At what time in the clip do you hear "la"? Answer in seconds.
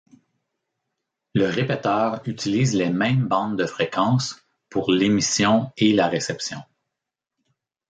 5.93-6.07